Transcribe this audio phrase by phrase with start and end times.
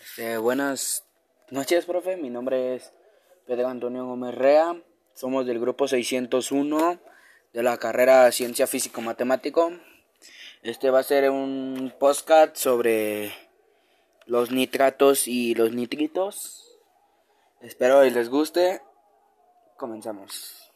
[0.00, 1.04] Este, buenas
[1.50, 2.16] noches, profe.
[2.16, 2.94] Mi nombre es
[3.46, 4.82] Pedro Antonio Gómez Rea.
[5.12, 6.98] Somos del grupo 601
[7.52, 9.70] de la carrera Ciencia Físico Matemático.
[10.62, 13.34] Este va a ser un podcast sobre
[14.24, 16.78] los nitratos y los nitritos.
[17.60, 18.80] Espero que les guste.
[19.76, 20.72] Comenzamos.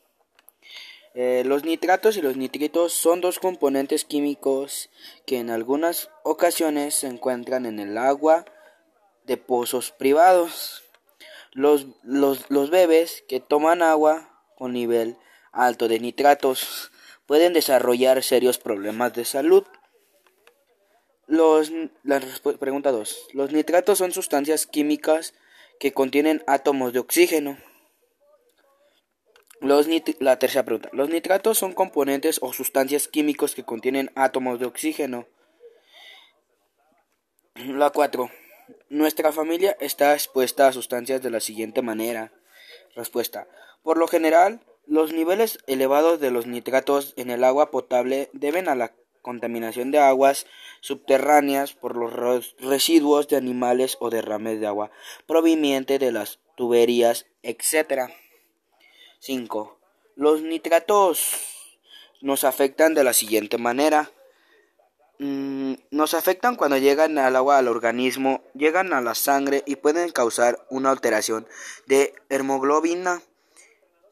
[1.14, 4.91] Eh, los nitratos y los nitritos son dos componentes químicos
[5.25, 8.45] que en algunas ocasiones se encuentran en el agua
[9.25, 10.82] de pozos privados.
[11.53, 15.17] Los, los, los bebés que toman agua con nivel
[15.53, 16.90] alto de nitratos
[17.26, 19.64] pueden desarrollar serios problemas de salud.
[21.26, 21.71] Los,
[22.03, 22.21] la
[22.58, 23.29] pregunta 2.
[23.32, 25.34] Los nitratos son sustancias químicas
[25.79, 27.56] que contienen átomos de oxígeno
[29.64, 30.90] los la tercera pregunta.
[30.93, 35.27] Los nitratos son componentes o sustancias químicos que contienen átomos de oxígeno.
[37.55, 38.31] La 4.
[38.94, 42.31] Nuestra familia está expuesta a sustancias de la siguiente manera.
[42.95, 43.48] Respuesta.
[43.83, 48.77] Por lo general, los niveles elevados de los nitratos en el agua potable deben a
[48.77, 50.47] la contaminación de aguas
[50.81, 54.92] subterráneas por los residuos de animales o derrames de agua
[55.27, 58.12] proveniente de las tuberías, etc.
[59.19, 59.77] 5.
[60.15, 61.34] Los nitratos
[62.20, 64.12] nos afectan de la siguiente manera.
[65.19, 70.11] Mm, nos afectan cuando llegan al agua al organismo, llegan a la sangre y pueden
[70.11, 71.47] causar una alteración
[71.87, 73.23] de hemoglobina.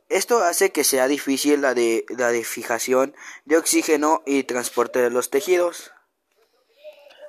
[0.09, 5.11] Esto hace que sea difícil la de, la de fijación de oxígeno y transporte de
[5.11, 5.93] los tejidos.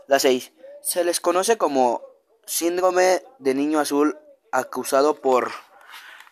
[0.07, 0.51] La 6.
[0.81, 2.03] Se les conoce como
[2.45, 4.19] síndrome de niño azul
[4.51, 5.51] acusado por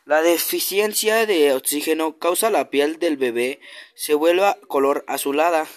[0.05, 3.61] la deficiencia de oxígeno causa la piel del bebé
[3.93, 5.67] se vuelva color azulada,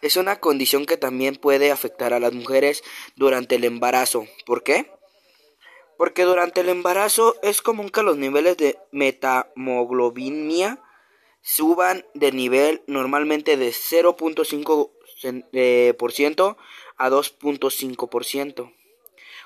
[0.03, 2.83] es una condición que también puede afectar a las mujeres
[3.17, 4.27] durante el embarazo.
[4.47, 4.91] ¿Por qué?
[6.01, 10.83] porque durante el embarazo es común que los niveles de metamoglobinia
[11.43, 14.91] suban de nivel normalmente de 0.5%
[15.23, 15.95] eh,
[16.97, 18.75] a 2.5%.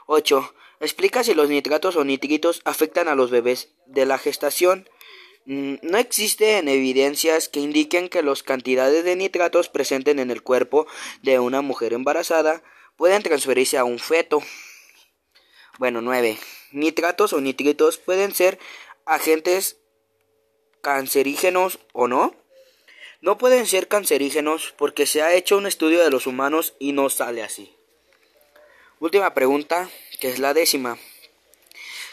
[0.06, 0.54] 8.
[0.80, 4.88] Explica si los nitratos o nitritos afectan a los bebés de la gestación.
[5.46, 10.86] Mm, no existen evidencias que indiquen que las cantidades de nitratos presentes en el cuerpo
[11.22, 12.62] de una mujer embarazada
[12.96, 14.42] pueden transferirse a un feto.
[15.78, 16.38] Bueno, 9.
[16.72, 18.58] Nitratos o nitritos pueden ser
[19.06, 19.78] agentes
[20.82, 22.34] cancerígenos o no.
[23.24, 27.08] No pueden ser cancerígenos porque se ha hecho un estudio de los humanos y no
[27.08, 27.74] sale así.
[29.00, 29.88] Última pregunta,
[30.20, 30.98] que es la décima.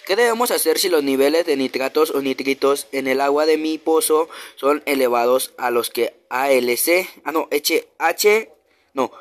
[0.08, 3.78] ¿Qué debemos hacer si los niveles de nitratos o nitritos en el agua de mi
[3.78, 8.48] pozo son elevados a los que ALC, ah no, HH,
[8.94, 9.12] no,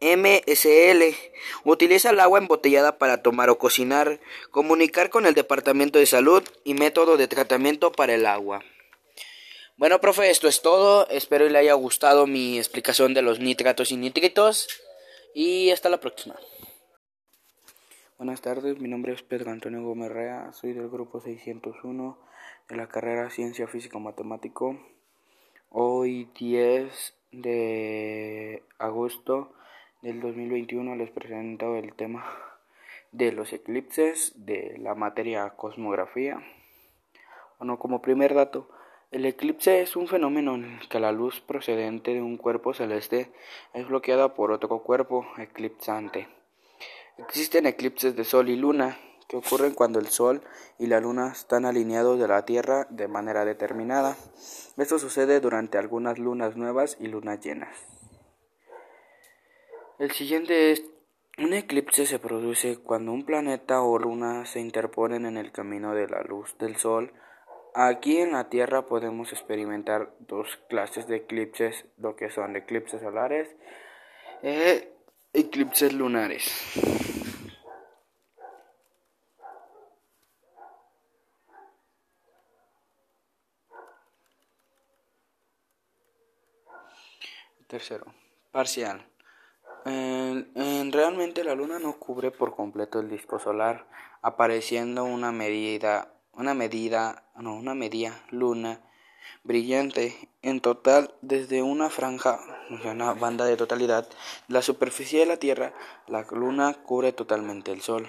[0.00, 1.16] MSL.
[1.64, 4.20] Utiliza el agua embotellada para tomar o cocinar.
[4.52, 8.62] Comunicar con el Departamento de Salud y método de tratamiento para el agua.
[9.78, 11.08] Bueno, profe, esto es todo.
[11.08, 14.66] Espero le haya gustado mi explicación de los nitratos y nitritos.
[15.34, 16.34] Y hasta la próxima.
[18.16, 20.10] Buenas tardes, mi nombre es Pedro Antonio Gómez
[20.56, 22.18] soy del grupo 601
[22.68, 24.76] de la carrera Ciencia Física Matemático.
[25.70, 29.52] Hoy 10 de agosto
[30.02, 32.26] del 2021 les presento el tema
[33.12, 36.42] de los eclipses de la materia cosmografía.
[37.60, 38.68] Bueno, como primer dato,
[39.10, 43.32] el eclipse es un fenómeno en el que la luz procedente de un cuerpo celeste
[43.72, 46.28] es bloqueada por otro cuerpo eclipsante.
[47.16, 48.98] Existen eclipses de sol y luna
[49.28, 50.42] que ocurren cuando el sol
[50.78, 54.16] y la luna están alineados de la Tierra de manera determinada.
[54.76, 57.76] Esto sucede durante algunas lunas nuevas y lunas llenas.
[59.98, 60.84] El siguiente es
[61.38, 66.08] un eclipse se produce cuando un planeta o luna se interponen en el camino de
[66.08, 67.12] la luz del sol.
[67.80, 73.54] Aquí en la Tierra podemos experimentar dos clases de eclipses, lo que son eclipses solares
[74.42, 74.92] e
[75.32, 76.42] eclipses lunares.
[87.68, 88.06] Tercero,
[88.50, 89.06] parcial
[90.92, 93.86] realmente la luna no cubre por completo el disco solar,
[94.22, 98.80] apareciendo una medida, una medida, no, una media luna
[99.42, 102.40] brillante en total desde una franja,
[102.84, 104.08] una banda de totalidad,
[104.46, 105.74] la superficie de la Tierra,
[106.06, 108.08] la luna cubre totalmente el sol,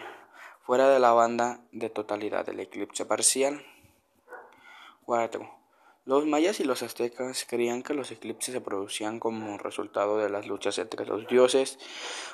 [0.62, 3.66] fuera de la banda de totalidad del eclipse parcial.
[5.06, 5.50] 4.
[6.06, 10.46] Los mayas y los aztecas creían que los eclipses se producían como resultado de las
[10.46, 11.80] luchas entre los dioses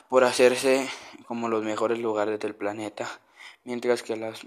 [0.10, 0.90] por hacerse
[1.26, 3.08] como los mejores lugares del planeta,
[3.64, 4.46] mientras que los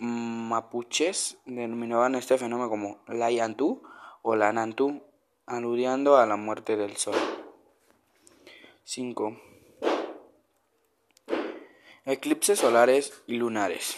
[0.00, 3.82] mapuches denominaban este fenómeno como Layantú
[4.22, 5.02] o Lanantú,
[5.46, 7.16] aludiendo a la muerte del sol.
[8.84, 9.40] 5.
[12.06, 13.96] Eclipses solares y lunares.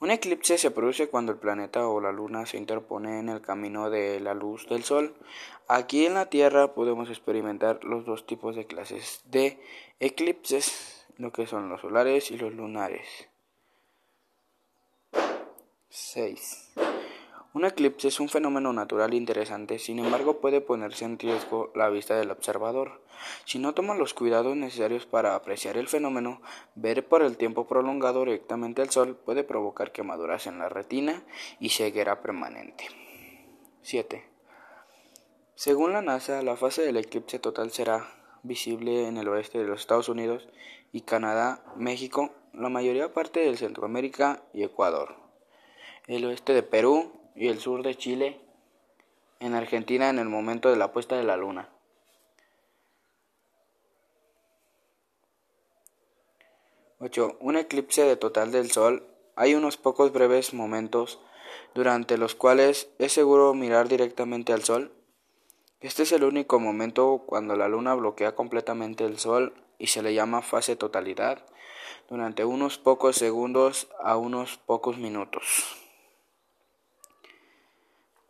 [0.00, 3.90] Un eclipse se produce cuando el planeta o la luna se interpone en el camino
[3.90, 5.14] de la luz del sol.
[5.66, 9.60] Aquí en la Tierra podemos experimentar los dos tipos de clases de
[10.00, 13.33] eclipses, lo que son los solares y los lunares.
[15.96, 16.72] 6.
[17.52, 22.16] Un eclipse es un fenómeno natural interesante, sin embargo puede ponerse en riesgo la vista
[22.16, 23.00] del observador.
[23.44, 26.42] Si no toma los cuidados necesarios para apreciar el fenómeno,
[26.74, 31.22] ver por el tiempo prolongado directamente al sol puede provocar quemaduras en la retina
[31.60, 32.88] y ceguera permanente.
[33.82, 34.28] 7.
[35.54, 38.04] Según la NASA, la fase del eclipse total será
[38.42, 40.48] visible en el oeste de los Estados Unidos
[40.90, 45.23] y Canadá, México, la mayoría parte de Centroamérica y Ecuador,
[46.06, 48.40] el oeste de Perú, y el sur de Chile
[49.40, 51.68] en Argentina en el momento de la puesta de la luna.
[57.00, 57.36] Ocho.
[57.40, 59.06] Un eclipse de total del Sol.
[59.36, 61.18] Hay unos pocos breves momentos
[61.74, 64.92] durante los cuales es seguro mirar directamente al Sol.
[65.80, 70.14] Este es el único momento cuando la Luna bloquea completamente el Sol y se le
[70.14, 71.44] llama fase totalidad
[72.08, 75.83] durante unos pocos segundos a unos pocos minutos.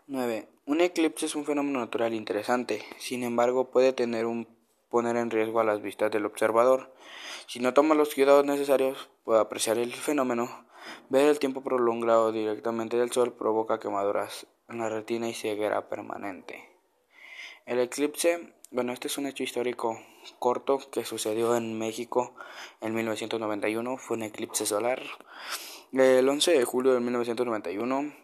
[0.07, 0.47] 9.
[0.67, 4.47] Un eclipse es un fenómeno natural interesante, sin embargo puede tener un,
[4.91, 6.93] poner en riesgo a las vistas del observador.
[7.47, 10.67] Si no toma los cuidados necesarios para apreciar el fenómeno,
[11.09, 16.69] ver el tiempo prolongado directamente del sol provoca quemaduras en la retina y ceguera permanente.
[17.65, 19.99] El eclipse, bueno, este es un hecho histórico
[20.39, 22.35] corto que sucedió en México
[22.83, 25.03] en 1991, fue un eclipse solar.
[25.95, 28.24] El 11 de julio de 1991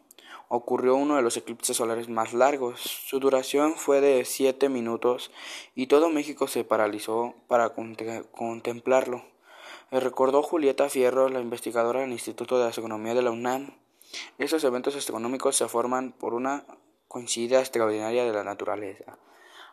[0.53, 2.81] ocurrió uno de los eclipses solares más largos.
[2.81, 5.31] Su duración fue de siete minutos
[5.77, 7.73] y todo México se paralizó para
[8.33, 9.25] contemplarlo.
[9.93, 13.77] recordó Julieta Fierro, la investigadora del Instituto de Astronomía de la UNAM.
[14.39, 16.65] Esos eventos astronómicos se forman por una
[17.07, 19.19] coincidencia extraordinaria de la naturaleza.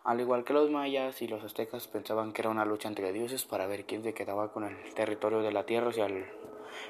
[0.04, 3.46] Al igual que los mayas y los aztecas pensaban que era una lucha entre dioses
[3.46, 6.08] para ver quién se quedaba con el territorio de la tierra, o sea,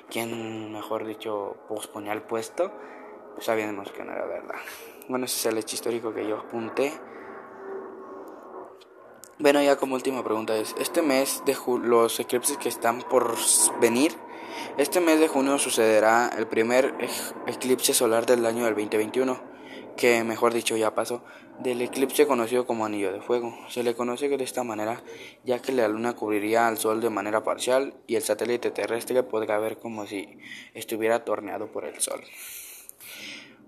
[0.10, 2.74] quién, mejor dicho, posponía el puesto
[3.40, 4.60] sabíamos que no era verdad.
[5.08, 6.94] Bueno, ese es el hecho histórico que yo apunté.
[9.40, 13.36] Bueno, ya como última pregunta es, este mes de los eclipses que están por
[13.80, 14.14] venir,
[14.78, 16.96] este mes de junio sucederá el primer
[17.46, 19.40] eclipse solar del año del 2021,
[19.96, 21.24] que mejor dicho ya pasó,
[21.60, 23.56] del eclipse conocido como anillo de fuego.
[23.70, 25.02] Se le conoce de esta manera
[25.44, 29.58] ya que la luna cubriría al sol de manera parcial y el satélite terrestre podría
[29.58, 30.40] ver como si
[30.74, 32.22] estuviera torneado por el sol.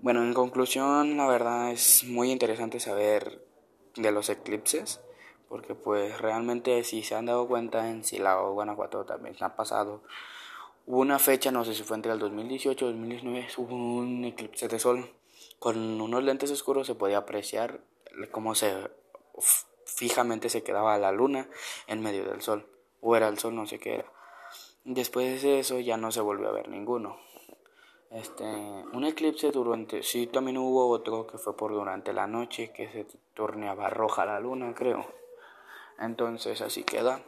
[0.02, 3.44] Bueno, en conclusión, la verdad es muy interesante saber
[3.96, 5.02] de los eclipses,
[5.46, 10.02] porque pues realmente si se han dado cuenta en Silao, Guanajuato también ha pasado.
[10.86, 14.78] Una fecha, no sé si fue entre el 2018 o 2019, hubo un eclipse de
[14.78, 15.10] sol.
[15.58, 17.80] Con unos lentes oscuros se podía apreciar
[18.30, 18.74] cómo se
[19.84, 21.46] fijamente se quedaba la luna
[21.88, 22.66] en medio del sol,
[23.02, 24.12] o era el sol, no sé qué era.
[24.84, 27.18] Después de eso ya no se volvió a ver ninguno.
[28.10, 32.90] Este, un eclipse durante, sí, también hubo otro que fue por durante la noche, que
[32.90, 35.06] se torneaba roja la luna, creo.
[35.98, 37.22] Entonces así queda.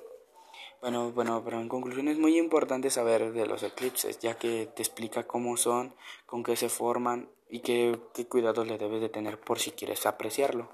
[0.80, 4.82] Bueno, bueno, pero en conclusión es muy importante saber de los eclipses, ya que te
[4.82, 5.94] explica cómo son,
[6.26, 10.04] con qué se forman y qué, qué cuidados le debes de tener por si quieres
[10.06, 10.68] apreciarlo.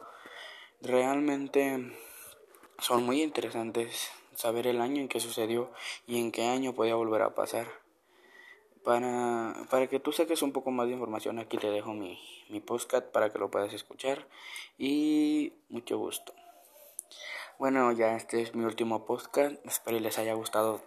[0.80, 1.92] Realmente
[2.78, 5.70] son muy interesantes saber el año en que sucedió
[6.06, 7.87] y en qué año podía volver a pasar.
[8.84, 12.18] Para, para que tú saques un poco más de información, aquí te dejo mi,
[12.48, 12.60] mi
[13.12, 14.26] para que lo puedas escuchar.
[14.78, 16.32] Y mucho gusto.
[17.58, 19.56] Bueno, ya este es mi último podcast.
[19.66, 20.80] Espero les haya gustado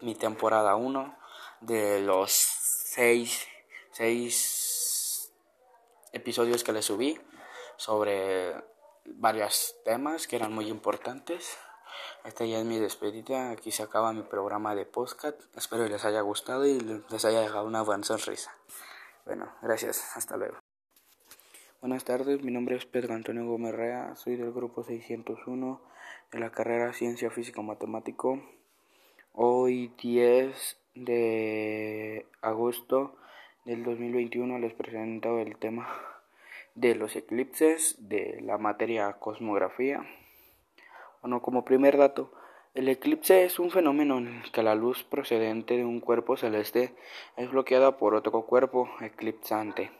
[0.00, 1.16] mi temporada 1
[1.60, 3.48] de los 6
[3.92, 5.32] seis
[6.12, 7.20] episodios que les subí
[7.76, 8.54] sobre
[9.04, 11.58] varios temas que eran muy importantes.
[12.24, 13.50] Esta ya es mi despedida.
[13.50, 15.40] Aquí se acaba mi programa de podcast.
[15.56, 18.54] Espero les haya gustado y les haya dejado una buena sonrisa.
[19.24, 20.16] Bueno, gracias.
[20.16, 20.58] Hasta luego.
[21.80, 25.80] Buenas tardes, mi nombre es Pedro Antonio Gómez Rea, soy del grupo 601
[26.30, 28.38] de la carrera Ciencia Física Matemático.
[29.32, 33.16] Hoy 10 de agosto
[33.64, 35.88] del 2021 les presento el tema
[36.74, 40.04] de los eclipses de la materia cosmografía.
[41.22, 42.32] Bueno, como primer dato,
[42.74, 46.94] el eclipse es un fenómeno en el que la luz procedente de un cuerpo celeste
[47.36, 49.90] es bloqueada por otro cuerpo eclipsante.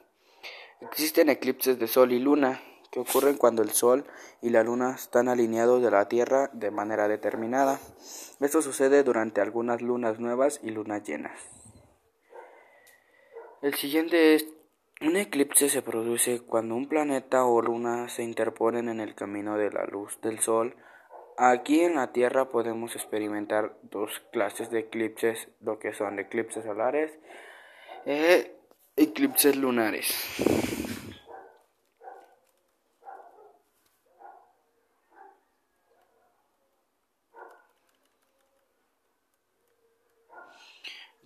[0.81, 4.05] Existen eclipses de Sol y Luna que ocurren cuando el Sol
[4.41, 7.79] y la Luna están alineados de la Tierra de manera determinada.
[8.41, 11.39] Esto sucede durante algunas lunas nuevas y lunas llenas.
[13.63, 14.47] El siguiente es
[15.03, 19.71] un eclipse se produce cuando un planeta o luna se interponen en el camino de
[19.71, 20.77] la luz del Sol.
[21.37, 27.19] Aquí en la Tierra podemos experimentar dos clases de eclipses, lo que son eclipses solares
[28.05, 28.55] e
[28.97, 30.15] eclipses lunares.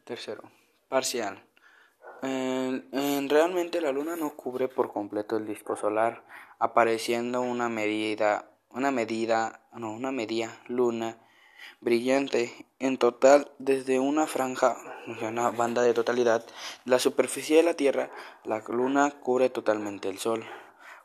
[0.05, 0.43] Tercero,
[0.89, 1.43] parcial.
[2.23, 6.25] En, realmente la luna no cubre por completo el disco solar,
[6.59, 11.17] apareciendo una medida, una medida, no, una media luna
[11.81, 14.77] brillante en total desde una franja,
[15.23, 16.45] una banda de totalidad,
[16.85, 18.11] la superficie de la Tierra,
[18.45, 20.45] la luna cubre totalmente el Sol,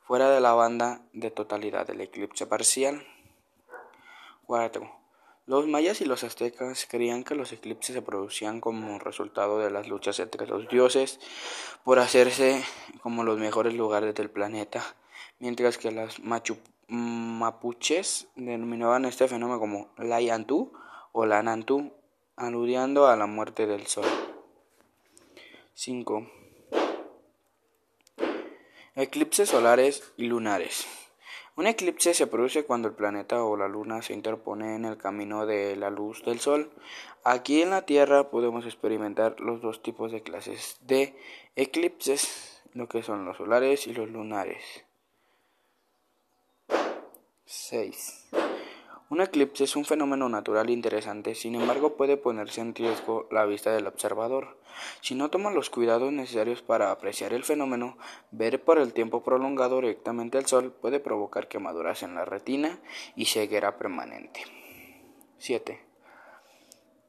[0.04, 3.06] fuera de la banda de totalidad del eclipse parcial.
[4.48, 4.92] 4.
[5.46, 9.88] Los mayas y los aztecas creían que los eclipses se producían como resultado de las
[9.88, 11.20] luchas entre los dioses
[11.84, 12.64] por hacerse
[13.02, 14.84] como los mejores lugares del planeta,
[15.40, 16.20] mientras que los
[17.40, 20.74] mapuches denominaban este fenómeno como Layantú
[21.14, 21.94] o Lanantú,
[22.36, 24.06] aludiendo a la muerte del sol.
[25.74, 26.28] 5.
[28.96, 30.86] Eclipses solares y lunares.
[31.56, 35.46] Un eclipse se produce cuando el planeta o la luna se interpone en el camino
[35.46, 36.72] de la luz del sol.
[37.24, 41.16] Aquí en la Tierra podemos experimentar los dos tipos de clases de
[41.56, 44.89] eclipses, lo que son los solares y los lunares.
[47.52, 48.30] 6.
[49.10, 53.72] Un eclipse es un fenómeno natural interesante, sin embargo puede ponerse en riesgo la vista
[53.72, 54.60] del observador.
[55.02, 57.98] Si no toma los cuidados necesarios para apreciar el fenómeno,
[58.30, 62.80] ver por el tiempo prolongado directamente al sol puede provocar quemaduras en la retina
[63.16, 64.44] y ceguera permanente.
[65.40, 65.84] 7.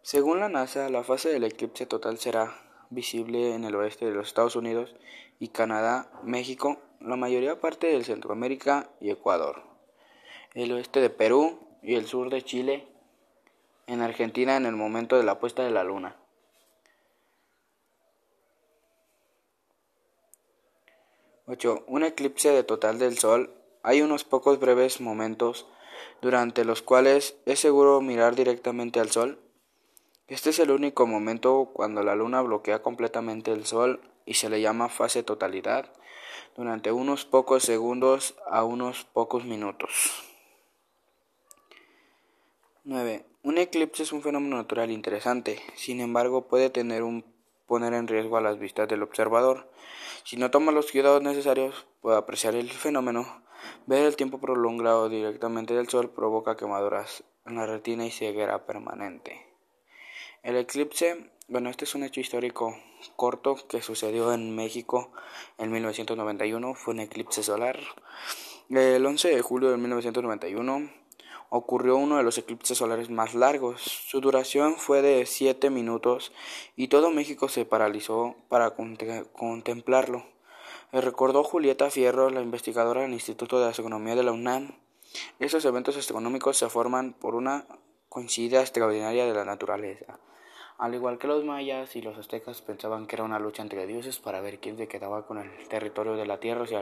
[0.00, 2.56] Según la NASA, la fase del eclipse total será
[2.88, 4.96] visible en el oeste de los Estados Unidos
[5.38, 9.69] y Canadá, México, la mayoría parte de Centroamérica y Ecuador,
[10.54, 12.86] el oeste de Perú, y el sur de Chile
[13.86, 16.16] en Argentina en el momento de la puesta de la luna.
[21.46, 21.84] Ocho.
[21.88, 23.52] Un eclipse de total del Sol.
[23.82, 25.66] Hay unos pocos breves momentos
[26.20, 29.40] durante los cuales es seguro mirar directamente al Sol.
[30.28, 34.60] Este es el único momento cuando la Luna bloquea completamente el Sol y se le
[34.60, 35.92] llama fase totalidad
[36.56, 40.29] durante unos pocos segundos a unos pocos minutos.
[42.90, 43.24] 9.
[43.44, 47.24] Un eclipse es un fenómeno natural interesante, sin embargo puede tener un
[47.68, 49.70] poner en riesgo a las vistas del observador.
[50.24, 53.44] Si no toma los cuidados necesarios para apreciar el fenómeno,
[53.86, 59.46] ver el tiempo prolongado directamente del sol provoca quemaduras en la retina y ceguera permanente.
[60.42, 62.76] El eclipse, bueno, este es un hecho histórico
[63.14, 65.12] corto que sucedió en México
[65.58, 67.78] en 1991, fue un eclipse solar.
[68.68, 70.99] El 11 de julio de 1991
[71.50, 73.82] ocurrió uno de los eclipses solares más largos.
[73.82, 76.32] Su duración fue de siete minutos
[76.76, 80.24] y todo México se paralizó para contemplarlo.
[80.92, 84.78] recordó Julieta Fierro, la investigadora del Instituto de Astronomía de la UNAM.
[85.40, 87.66] Esos eventos astronómicos se forman por una
[88.08, 90.20] coincidencia extraordinaria de la naturaleza.
[90.78, 94.20] Al igual que los mayas y los aztecas pensaban que era una lucha entre dioses
[94.20, 96.80] para ver quién se quedaba con el territorio de la tierra, o sea,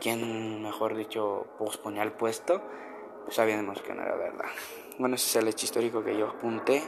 [0.00, 2.62] quién, mejor dicho, posponía el puesto
[3.30, 4.46] sabíamos que no era verdad.
[4.98, 6.82] Bueno, ese es el hecho histórico que yo apunté.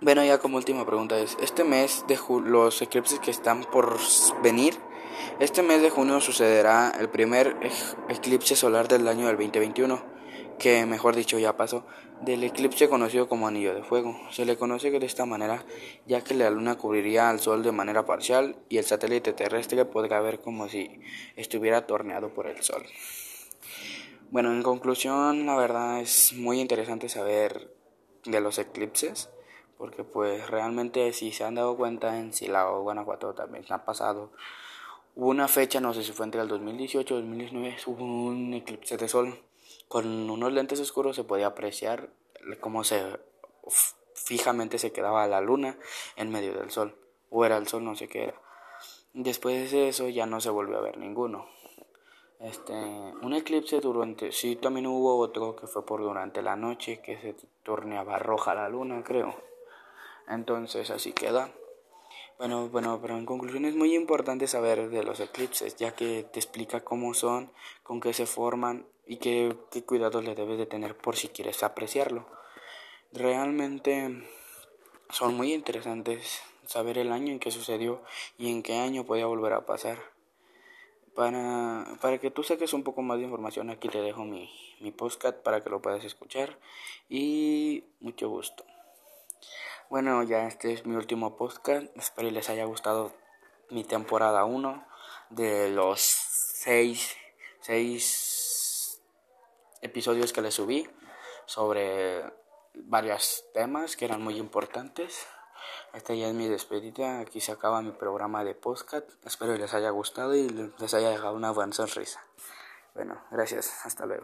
[0.00, 3.98] Bueno, ya como última pregunta es, este mes de los eclipses que están por
[4.42, 4.74] venir,
[5.40, 7.56] este mes de junio sucederá el primer
[8.08, 10.00] eclipse solar del año del 2021,
[10.58, 11.84] que mejor dicho ya pasó,
[12.20, 14.16] del eclipse conocido como anillo de fuego.
[14.30, 15.64] Se le conoce de esta manera
[16.06, 20.20] ya que la luna cubriría al sol de manera parcial y el satélite terrestre podría
[20.20, 21.00] ver como si
[21.36, 22.84] estuviera torneado por el sol.
[24.30, 27.74] Bueno, en conclusión, la verdad es muy interesante saber
[28.26, 29.30] de los eclipses,
[29.78, 34.30] porque pues realmente si se han dado cuenta en Silao, Guanajuato también ha pasado.
[35.14, 39.08] Una fecha, no sé si fue entre el 2018 y 2019, hubo un eclipse de
[39.08, 39.34] sol.
[39.88, 42.10] Con unos lentes oscuros se podía apreciar
[42.60, 43.02] cómo se
[44.14, 45.78] fijamente se quedaba la luna
[46.16, 46.94] en medio del sol,
[47.30, 48.42] o era el sol, no sé qué era.
[49.14, 51.46] Después de eso ya no se volvió a ver ninguno.
[52.40, 57.20] Este, un eclipse durante, sí, también hubo otro que fue por durante la noche, que
[57.20, 59.34] se torneaba roja la luna, creo.
[60.28, 61.52] Entonces así queda.
[62.38, 66.38] Bueno, bueno, pero en conclusión es muy importante saber de los eclipses, ya que te
[66.38, 67.50] explica cómo son,
[67.82, 71.64] con qué se forman y qué, qué cuidados le debes de tener por si quieres
[71.64, 72.26] apreciarlo.
[73.12, 74.22] Realmente
[75.10, 78.02] son muy interesantes saber el año en que sucedió
[78.36, 80.17] y en qué año podía volver a pasar.
[81.18, 84.48] Para, para que tú saques un poco más de información, aquí te dejo mi,
[84.78, 86.56] mi para que lo puedas escuchar
[87.08, 88.64] y mucho gusto.
[89.90, 91.88] Bueno, ya este es mi último podcast.
[91.96, 93.10] Espero les haya gustado
[93.68, 94.86] mi temporada 1
[95.30, 97.16] de los 6
[97.62, 99.02] seis
[99.82, 100.88] episodios que les subí
[101.46, 102.22] sobre
[102.74, 105.26] varios temas que eran muy importantes.
[105.94, 107.20] Esta ya es mi despedida.
[107.20, 109.08] Aquí se acaba mi programa de podcast.
[109.24, 112.22] Espero les haya gustado y les haya dejado una buena sonrisa.
[112.94, 113.84] Bueno, gracias.
[113.84, 114.16] Hasta luego.